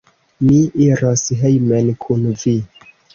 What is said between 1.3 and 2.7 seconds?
hejmen kun vi.